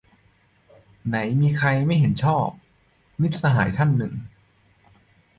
[1.07, 2.47] "ไหนมีใคร ไม่เห็นชอบ"-
[3.21, 4.13] มิตรสหายท่านหนึ่ง